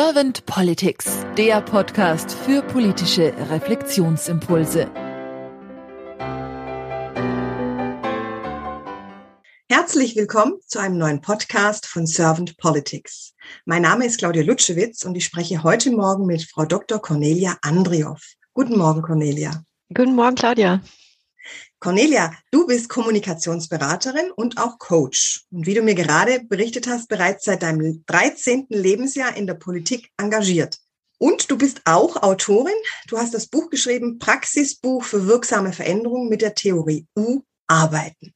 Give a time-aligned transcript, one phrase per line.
[0.00, 4.88] Servant Politics, der Podcast für politische Reflexionsimpulse.
[9.68, 13.34] Herzlich willkommen zu einem neuen Podcast von Servant Politics.
[13.64, 17.02] Mein Name ist Claudia Lutschewitz und ich spreche heute Morgen mit Frau Dr.
[17.02, 18.34] Cornelia Andrioff.
[18.54, 19.64] Guten Morgen, Cornelia.
[19.92, 20.80] Guten Morgen, Claudia.
[21.80, 25.44] Cornelia, du bist Kommunikationsberaterin und auch Coach.
[25.50, 28.66] Und wie du mir gerade berichtet hast, bereits seit deinem 13.
[28.68, 30.78] Lebensjahr in der Politik engagiert.
[31.18, 32.74] Und du bist auch Autorin.
[33.08, 38.32] Du hast das Buch geschrieben, Praxisbuch für wirksame Veränderungen mit der Theorie U arbeiten.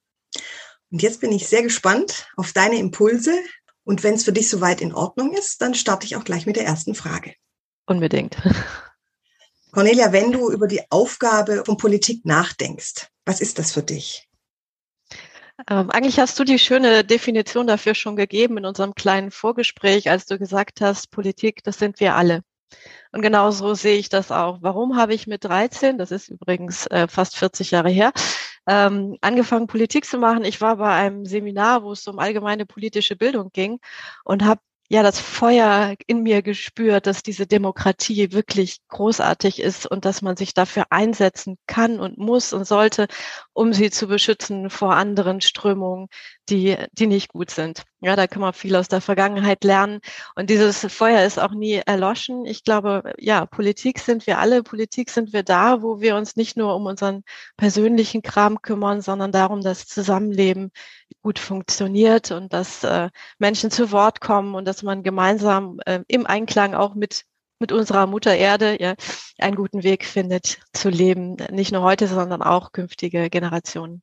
[0.90, 3.32] Und jetzt bin ich sehr gespannt auf deine Impulse.
[3.84, 6.56] Und wenn es für dich soweit in Ordnung ist, dann starte ich auch gleich mit
[6.56, 7.34] der ersten Frage.
[7.86, 8.36] Unbedingt.
[9.72, 14.28] Cornelia, wenn du über die Aufgabe von Politik nachdenkst, was ist das für dich?
[15.68, 20.26] Ähm, eigentlich hast du die schöne Definition dafür schon gegeben in unserem kleinen Vorgespräch, als
[20.26, 22.42] du gesagt hast, Politik, das sind wir alle.
[23.12, 24.58] Und genauso sehe ich das auch.
[24.60, 28.12] Warum habe ich mit 13, das ist übrigens äh, fast 40 Jahre her,
[28.66, 30.44] ähm, angefangen, Politik zu machen?
[30.44, 33.78] Ich war bei einem Seminar, wo es um allgemeine politische Bildung ging
[34.24, 34.60] und habe
[34.92, 40.36] ja das Feuer in mir gespürt, dass diese Demokratie wirklich großartig ist und dass man
[40.36, 43.06] sich dafür einsetzen kann und muss und sollte,
[43.54, 46.08] um sie zu beschützen vor anderen Strömungen,
[46.48, 47.84] die, die nicht gut sind.
[48.00, 50.00] Ja, da kann man viel aus der Vergangenheit lernen.
[50.34, 52.44] Und dieses Feuer ist auch nie erloschen.
[52.46, 54.62] Ich glaube, ja, Politik sind wir alle.
[54.62, 57.22] Politik sind wir da, wo wir uns nicht nur um unseren
[57.56, 60.70] persönlichen Kram kümmern, sondern darum, dass Zusammenleben
[61.22, 66.26] gut funktioniert und dass äh, Menschen zu Wort kommen und dass man gemeinsam äh, im
[66.26, 67.24] Einklang auch mit
[67.62, 68.94] mit unserer Mutter Erde ja,
[69.38, 74.02] einen guten Weg findet zu leben, nicht nur heute, sondern auch künftige Generationen.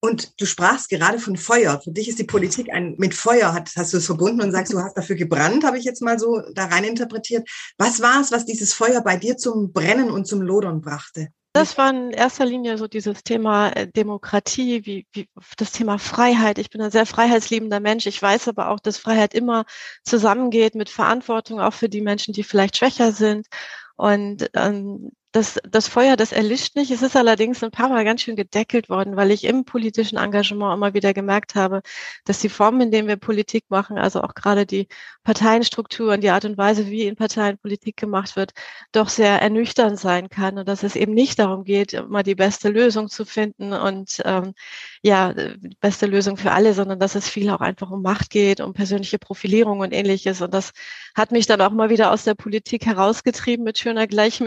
[0.00, 1.80] Und du sprachst gerade von Feuer.
[1.82, 4.72] Für dich ist die Politik ein, mit Feuer, hast, hast du es verbunden und sagst,
[4.72, 7.48] du hast dafür gebrannt, habe ich jetzt mal so da rein interpretiert.
[7.78, 11.28] Was war es, was dieses Feuer bei dir zum Brennen und zum Lodern brachte?
[11.52, 16.58] Das war in erster Linie so dieses Thema äh, Demokratie, wie, wie das Thema Freiheit.
[16.58, 18.06] Ich bin ein sehr freiheitsliebender Mensch.
[18.06, 19.64] Ich weiß aber auch, dass Freiheit immer
[20.04, 23.48] zusammengeht mit Verantwortung, auch für die Menschen, die vielleicht schwächer sind.
[23.96, 26.90] Und ähm, das, das Feuer, das erlischt nicht.
[26.90, 30.74] Es ist allerdings ein paar Mal ganz schön gedeckelt worden, weil ich im politischen Engagement
[30.74, 31.82] immer wieder gemerkt habe,
[32.24, 34.88] dass die Formen, in denen wir Politik machen, also auch gerade die
[35.24, 38.52] Parteienstruktur und die Art und Weise, wie in Parteien Politik gemacht wird,
[38.92, 42.70] doch sehr ernüchternd sein kann und dass es eben nicht darum geht, immer die beste
[42.70, 44.54] Lösung zu finden und ähm,
[45.02, 48.60] ja, die beste Lösung für alle, sondern dass es viel auch einfach um Macht geht,
[48.60, 50.40] um persönliche Profilierung und ähnliches.
[50.40, 50.72] Und das
[51.14, 54.46] hat mich dann auch mal wieder aus der Politik herausgetrieben mit schöner gleichen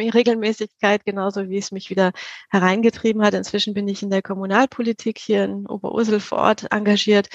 [0.81, 2.12] Regelmäßigkeit, genauso wie es mich wieder
[2.50, 3.34] hereingetrieben hat.
[3.34, 7.30] Inzwischen bin ich in der Kommunalpolitik hier in Oberursel vor Ort engagiert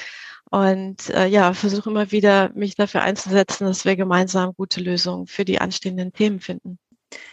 [0.51, 5.45] und äh, ja, versuche immer wieder, mich dafür einzusetzen, dass wir gemeinsam gute Lösungen für
[5.45, 6.79] die anstehenden Themen finden.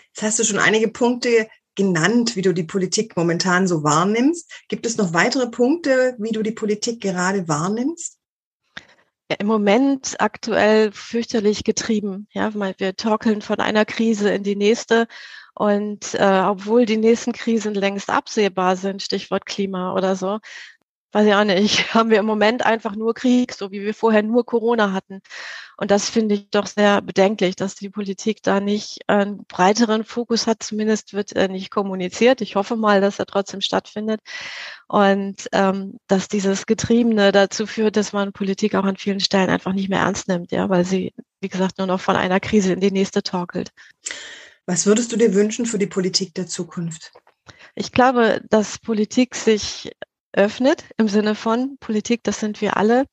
[0.08, 4.52] Jetzt hast du schon einige Punkte genannt, wie du die Politik momentan so wahrnimmst.
[4.68, 8.20] Gibt es noch weitere Punkte, wie du die Politik gerade wahrnimmst?
[9.34, 12.28] Ja, Im Moment aktuell fürchterlich getrieben.
[12.34, 15.08] Ja, wir torkeln von einer Krise in die nächste.
[15.56, 20.40] Und äh, obwohl die nächsten Krisen längst absehbar sind, Stichwort Klima oder so,
[21.14, 24.24] weiß ich auch nicht, haben wir im Moment einfach nur Krieg, so wie wir vorher
[24.24, 25.22] nur Corona hatten.
[25.78, 30.46] Und das finde ich doch sehr bedenklich, dass die Politik da nicht einen breiteren Fokus
[30.46, 30.62] hat.
[30.62, 32.42] Zumindest wird er nicht kommuniziert.
[32.42, 34.22] Ich hoffe mal, dass er trotzdem stattfindet.
[34.88, 39.74] Und ähm, dass dieses Getriebene dazu führt, dass man Politik auch an vielen Stellen einfach
[39.74, 42.80] nicht mehr ernst nimmt, ja, weil sie, wie gesagt, nur noch von einer Krise in
[42.80, 43.72] die nächste torkelt.
[44.66, 47.12] Was würdest du dir wünschen für die Politik der Zukunft?
[47.76, 49.92] Ich glaube, dass Politik sich
[50.34, 53.06] öffnet im Sinne von Politik, das sind wir alle.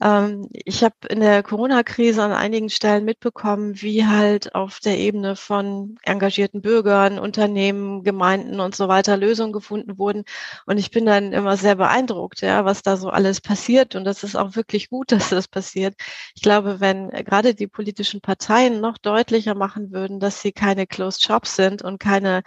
[0.00, 5.36] Ähm, ich habe in der Corona-Krise an einigen Stellen mitbekommen, wie halt auf der Ebene
[5.36, 10.24] von engagierten Bürgern, Unternehmen, Gemeinden und so weiter Lösungen gefunden wurden.
[10.66, 13.94] Und ich bin dann immer sehr beeindruckt, ja, was da so alles passiert.
[13.94, 15.94] Und das ist auch wirklich gut, dass das passiert.
[16.34, 21.22] Ich glaube, wenn gerade die politischen Parteien noch deutlicher machen würden, dass sie keine Closed
[21.22, 22.42] Shops sind und keine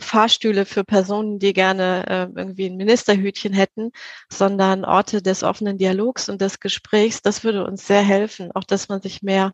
[0.00, 3.92] Fahrstühle für Personen, die gerne äh, irgendwie ein Ministerhütchen hätten,
[4.30, 7.22] sondern Orte des offenen Dialogs und des Gesprächs.
[7.22, 9.52] Das würde uns sehr helfen, auch dass man sich mehr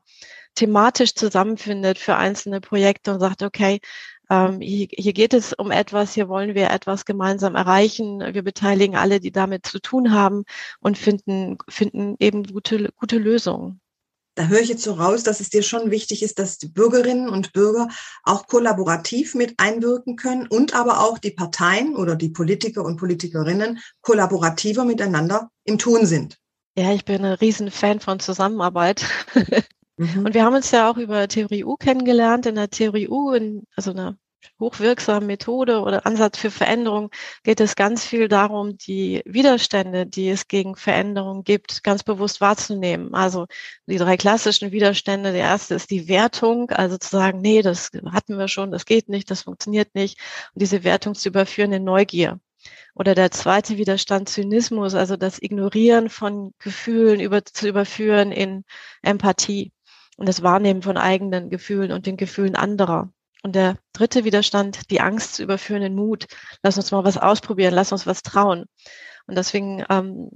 [0.54, 3.80] thematisch zusammenfindet für einzelne Projekte und sagt, okay,
[4.30, 8.20] ähm, hier, hier geht es um etwas, hier wollen wir etwas gemeinsam erreichen.
[8.34, 10.44] Wir beteiligen alle, die damit zu tun haben
[10.80, 13.80] und finden, finden eben gute, gute Lösungen.
[14.36, 17.30] Da höre ich jetzt so raus, dass es dir schon wichtig ist, dass die Bürgerinnen
[17.30, 17.88] und Bürger
[18.22, 23.80] auch kollaborativ mit einwirken können und aber auch die Parteien oder die Politiker und Politikerinnen
[24.02, 26.36] kollaborativer miteinander im Tun sind.
[26.76, 29.04] Ja, ich bin ein Riesenfan von Zusammenarbeit.
[29.98, 30.26] Mhm.
[30.26, 32.44] Und wir haben uns ja auch über Theorie U kennengelernt.
[32.44, 34.18] In der Theorie U, in, also einer
[34.60, 37.10] hochwirksamen Methode oder Ansatz für Veränderung
[37.42, 43.14] geht es ganz viel darum, die Widerstände, die es gegen Veränderung gibt, ganz bewusst wahrzunehmen.
[43.14, 43.46] Also
[43.86, 45.32] die drei klassischen Widerstände.
[45.32, 49.08] Der erste ist die Wertung, also zu sagen, nee, das hatten wir schon, das geht
[49.08, 50.18] nicht, das funktioniert nicht.
[50.54, 52.40] Und diese Wertung zu überführen in Neugier.
[52.94, 58.64] Oder der zweite Widerstand Zynismus, also das Ignorieren von Gefühlen über, zu überführen in
[59.02, 59.72] Empathie
[60.16, 63.12] und das Wahrnehmen von eigenen Gefühlen und den Gefühlen anderer.
[63.46, 66.26] Und der dritte Widerstand, die Angst zu überführen in Mut.
[66.64, 68.64] Lass uns mal was ausprobieren, lass uns was trauen.
[69.28, 70.30] Und deswegen, ähm,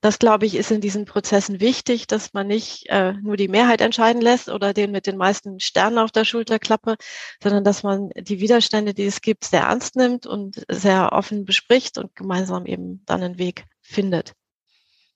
[0.00, 3.80] das glaube ich, ist in diesen Prozessen wichtig, dass man nicht äh, nur die Mehrheit
[3.80, 6.96] entscheiden lässt oder den mit den meisten Sternen auf der Schulterklappe,
[7.40, 11.98] sondern dass man die Widerstände, die es gibt, sehr ernst nimmt und sehr offen bespricht
[11.98, 14.32] und gemeinsam eben dann einen Weg findet.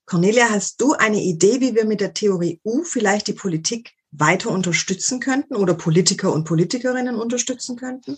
[0.06, 4.50] Cornelia, hast du eine Idee, wie wir mit der Theorie U vielleicht die Politik weiter
[4.50, 8.16] unterstützen könnten oder Politiker und Politikerinnen unterstützen könnten?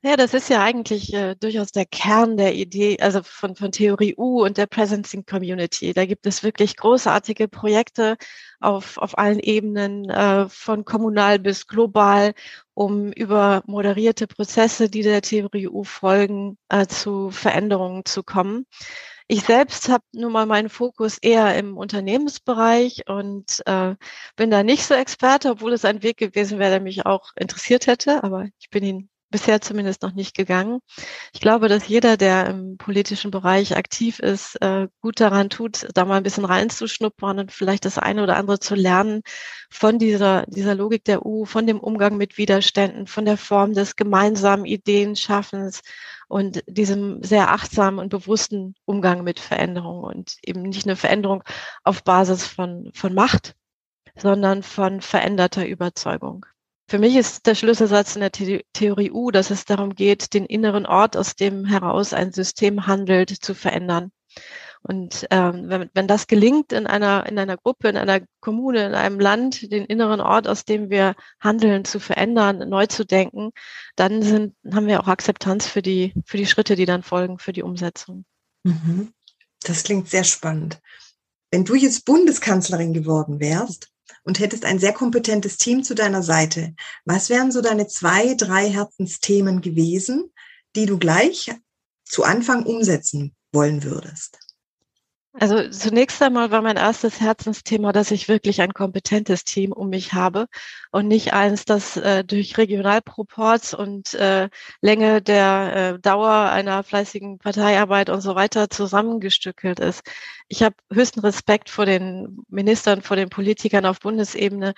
[0.00, 4.14] Ja, das ist ja eigentlich äh, durchaus der Kern der Idee, also von, von Theorie
[4.16, 5.92] U und der Presencing Community.
[5.92, 8.16] Da gibt es wirklich großartige Projekte
[8.60, 12.32] auf, auf allen Ebenen, äh, von kommunal bis global,
[12.74, 18.66] um über moderierte Prozesse, die der Theorie U folgen, äh, zu Veränderungen zu kommen.
[19.30, 23.94] Ich selbst habe nun mal meinen Fokus eher im Unternehmensbereich und äh,
[24.36, 27.86] bin da nicht so Experte, obwohl es ein Weg gewesen wäre, der mich auch interessiert
[27.86, 30.80] hätte, aber ich bin ihn bisher zumindest noch nicht gegangen.
[31.32, 36.04] Ich glaube, dass jeder, der im politischen Bereich aktiv ist, äh, gut daran tut, da
[36.04, 39.22] mal ein bisschen reinzuschnuppern und vielleicht das eine oder andere zu lernen
[39.70, 43.96] von dieser, dieser Logik der U, von dem Umgang mit Widerständen, von der Form des
[43.96, 45.82] gemeinsamen Ideenschaffens
[46.28, 51.42] und diesem sehr achtsamen und bewussten Umgang mit Veränderung und eben nicht eine Veränderung
[51.84, 53.54] auf Basis von, von Macht,
[54.16, 56.46] sondern von veränderter Überzeugung.
[56.88, 60.46] Für mich ist der Schlüsselsatz in der The Theorie U, dass es darum geht, den
[60.46, 64.10] inneren Ort, aus dem heraus ein System handelt, zu verändern.
[64.80, 68.94] Und ähm, wenn, wenn das gelingt in einer, in einer Gruppe, in einer Kommune, in
[68.94, 73.50] einem Land, den inneren Ort, aus dem wir handeln, zu verändern, neu zu denken,
[73.96, 77.52] dann sind, haben wir auch Akzeptanz für die, für die Schritte, die dann folgen, für
[77.52, 78.24] die Umsetzung.
[78.64, 79.12] Mhm.
[79.62, 80.80] Das klingt sehr spannend.
[81.50, 83.90] Wenn du jetzt Bundeskanzlerin geworden wärst,
[84.24, 86.74] und hättest ein sehr kompetentes Team zu deiner Seite,
[87.04, 90.32] was wären so deine zwei, drei Herzensthemen gewesen,
[90.76, 91.52] die du gleich
[92.04, 94.38] zu Anfang umsetzen wollen würdest?
[95.40, 100.12] Also zunächst einmal war mein erstes Herzensthema, dass ich wirklich ein kompetentes Team um mich
[100.12, 100.46] habe
[100.90, 104.48] und nicht eins, das äh, durch Regionalproports und äh,
[104.80, 110.02] Länge der äh, Dauer einer fleißigen Parteiarbeit und so weiter zusammengestückelt ist.
[110.48, 114.74] Ich habe höchsten Respekt vor den Ministern, vor den Politikern auf Bundesebene,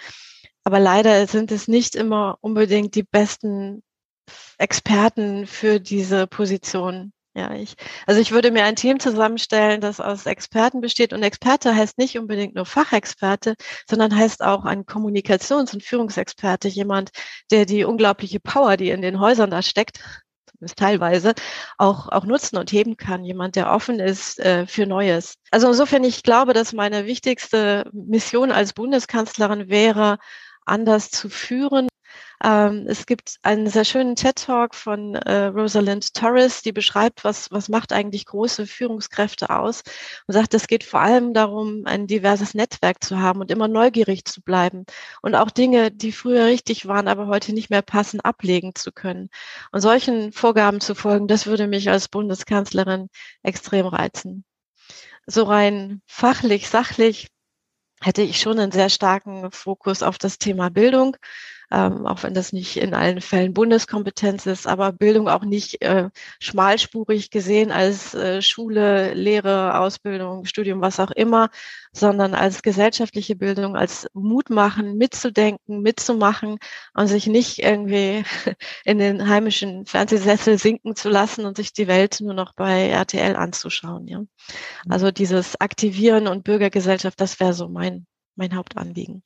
[0.62, 3.82] aber leider sind es nicht immer unbedingt die besten
[4.58, 7.12] Experten für diese Position.
[7.34, 7.74] Ja, ich,
[8.06, 11.12] also ich würde mir ein Team zusammenstellen, das aus Experten besteht.
[11.12, 13.54] Und Experte heißt nicht unbedingt nur Fachexperte,
[13.88, 17.10] sondern heißt auch ein Kommunikations- und Führungsexperte, jemand,
[17.52, 20.00] der die unglaubliche Power, die in den Häusern da steckt,
[20.50, 21.34] zumindest teilweise,
[21.78, 23.24] auch, auch nutzen und heben kann.
[23.24, 25.34] Jemand, der offen ist äh, für Neues.
[25.52, 30.18] Also insofern, ich glaube, dass meine wichtigste Mission als Bundeskanzlerin wäre,
[30.66, 31.88] anders zu führen,
[32.42, 37.68] ähm, es gibt einen sehr schönen TED-Talk von äh, Rosalind Torres, die beschreibt, was, was
[37.68, 39.82] macht eigentlich große Führungskräfte aus
[40.26, 44.24] und sagt, es geht vor allem darum, ein diverses Netzwerk zu haben und immer neugierig
[44.24, 44.86] zu bleiben
[45.20, 49.28] und auch Dinge, die früher richtig waren, aber heute nicht mehr passen, ablegen zu können.
[49.70, 53.08] Und solchen Vorgaben zu folgen, das würde mich als Bundeskanzlerin
[53.42, 54.44] extrem reizen.
[55.26, 57.28] So rein fachlich, sachlich
[58.02, 61.16] hätte ich schon einen sehr starken Fokus auf das Thema Bildung
[61.70, 66.10] ähm, auch wenn das nicht in allen Fällen Bundeskompetenz ist, aber Bildung auch nicht äh,
[66.40, 71.50] schmalspurig gesehen als äh, Schule, Lehre, Ausbildung, Studium, was auch immer,
[71.92, 76.58] sondern als gesellschaftliche Bildung, als Mut machen, mitzudenken, mitzumachen
[76.94, 78.24] und sich nicht irgendwie
[78.84, 83.36] in den heimischen Fernsehsessel sinken zu lassen und sich die Welt nur noch bei RTL
[83.36, 84.08] anzuschauen.
[84.08, 84.22] Ja?
[84.88, 89.22] Also dieses Aktivieren und Bürgergesellschaft, das wäre so mein, mein Hauptanliegen.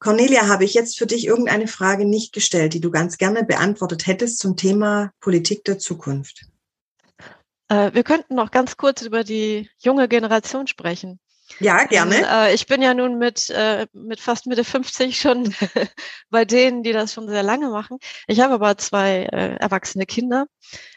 [0.00, 4.06] Cornelia, habe ich jetzt für dich irgendeine Frage nicht gestellt, die du ganz gerne beantwortet
[4.06, 6.46] hättest zum Thema Politik der Zukunft?
[7.68, 11.20] Äh, wir könnten noch ganz kurz über die junge Generation sprechen.
[11.58, 12.26] Ja, gerne.
[12.26, 15.54] Äh, ich bin ja nun mit, äh, mit fast Mitte 50 schon
[16.30, 17.98] bei denen, die das schon sehr lange machen.
[18.26, 20.46] Ich habe aber zwei erwachsene Kinder.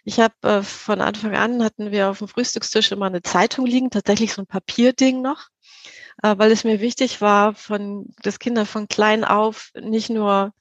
[0.05, 4.31] Ich habe von Anfang an hatten wir auf dem Frühstückstisch immer eine Zeitung liegen, tatsächlich
[4.31, 5.49] so ein Papierding noch
[6.23, 10.53] weil es mir wichtig war, von, dass Kinder von klein auf nicht nur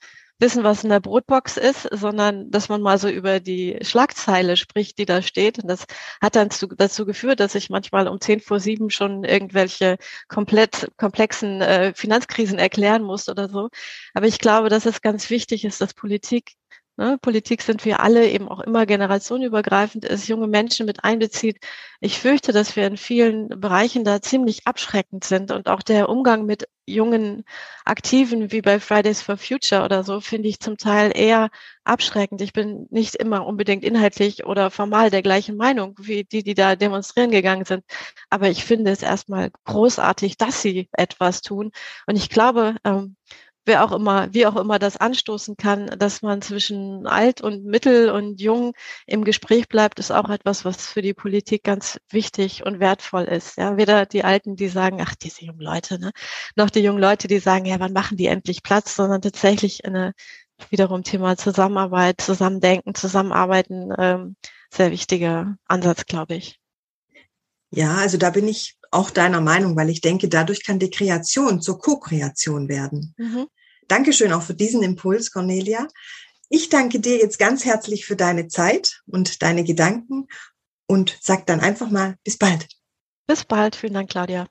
[0.42, 4.98] wissen, was in der Brotbox ist, sondern dass man mal so über die Schlagzeile spricht,
[4.98, 5.60] die da steht.
[5.60, 5.86] Und das
[6.20, 9.96] hat dann zu, dazu geführt, dass ich manchmal um zehn vor sieben schon irgendwelche
[10.28, 13.68] komplett komplexen äh, Finanzkrisen erklären musste oder so.
[14.14, 16.54] Aber ich glaube, dass es ganz wichtig ist, dass Politik
[16.98, 21.58] Ne, Politik sind wir alle eben auch immer generationenübergreifend ist, junge Menschen mit einbezieht.
[22.00, 26.44] Ich fürchte, dass wir in vielen Bereichen da ziemlich abschreckend sind und auch der Umgang
[26.44, 27.44] mit jungen
[27.86, 31.48] Aktiven wie bei Fridays for Future oder so finde ich zum Teil eher
[31.84, 32.42] abschreckend.
[32.42, 36.76] Ich bin nicht immer unbedingt inhaltlich oder formal der gleichen Meinung wie die, die da
[36.76, 37.84] demonstrieren gegangen sind.
[38.28, 41.70] Aber ich finde es erstmal großartig, dass sie etwas tun.
[42.06, 43.16] Und ich glaube, ähm,
[43.64, 48.10] wer auch immer, wie auch immer das anstoßen kann, dass man zwischen alt und mittel
[48.10, 48.72] und jung
[49.06, 53.56] im Gespräch bleibt, ist auch etwas, was für die Politik ganz wichtig und wertvoll ist.
[53.58, 56.12] Ja, weder die Alten, die sagen, ach, diese jungen Leute, ne,
[56.56, 60.12] noch die jungen Leute, die sagen, ja, wann machen die endlich Platz, sondern tatsächlich eine
[60.70, 64.36] wiederum Thema Zusammenarbeit, Zusammendenken, Zusammenarbeiten, ähm,
[64.70, 66.61] sehr wichtiger Ansatz, glaube ich.
[67.74, 71.62] Ja, also da bin ich auch deiner Meinung, weil ich denke, dadurch kann die Kreation
[71.62, 73.14] zur Co-Kreation werden.
[73.16, 73.46] Mhm.
[73.88, 75.88] Dankeschön auch für diesen Impuls, Cornelia.
[76.50, 80.28] Ich danke dir jetzt ganz herzlich für deine Zeit und deine Gedanken
[80.86, 82.68] und sag dann einfach mal bis bald.
[83.26, 83.74] Bis bald.
[83.74, 84.46] Vielen Dank, Claudia.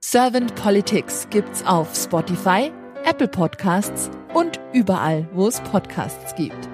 [0.00, 2.72] Servant Politics gibt's auf Spotify,
[3.04, 6.73] Apple Podcasts und überall, wo es Podcasts gibt.